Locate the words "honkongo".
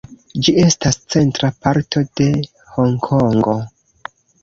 2.73-3.59